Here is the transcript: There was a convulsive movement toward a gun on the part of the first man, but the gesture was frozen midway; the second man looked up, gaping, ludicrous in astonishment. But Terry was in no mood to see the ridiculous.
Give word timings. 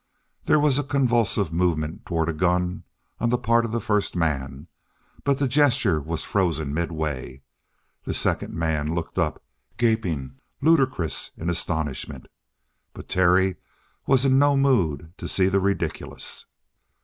There 0.45 0.59
was 0.59 0.79
a 0.79 0.83
convulsive 0.83 1.53
movement 1.53 2.07
toward 2.07 2.27
a 2.27 2.33
gun 2.33 2.85
on 3.19 3.29
the 3.29 3.37
part 3.37 3.65
of 3.65 3.71
the 3.71 3.79
first 3.79 4.15
man, 4.15 4.65
but 5.23 5.37
the 5.37 5.47
gesture 5.47 6.01
was 6.01 6.23
frozen 6.23 6.73
midway; 6.73 7.43
the 8.05 8.15
second 8.15 8.55
man 8.55 8.95
looked 8.95 9.19
up, 9.19 9.43
gaping, 9.77 10.39
ludicrous 10.59 11.29
in 11.37 11.51
astonishment. 11.51 12.29
But 12.95 13.09
Terry 13.09 13.57
was 14.07 14.25
in 14.25 14.39
no 14.39 14.57
mood 14.57 15.13
to 15.17 15.27
see 15.27 15.49
the 15.49 15.59
ridiculous. 15.59 16.47